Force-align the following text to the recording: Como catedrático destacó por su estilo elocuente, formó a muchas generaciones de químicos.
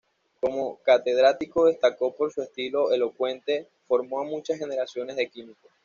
Como 0.39 0.79
catedrático 0.81 1.67
destacó 1.67 2.15
por 2.15 2.33
su 2.33 2.41
estilo 2.41 2.91
elocuente, 2.91 3.69
formó 3.87 4.19
a 4.19 4.23
muchas 4.23 4.57
generaciones 4.57 5.15
de 5.15 5.29
químicos. 5.29 5.71